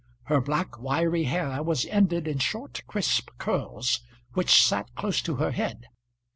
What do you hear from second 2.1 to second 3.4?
in short crisp